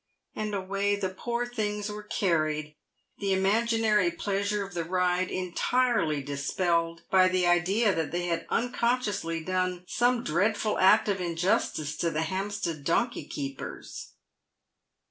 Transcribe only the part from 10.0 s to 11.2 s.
dreadful act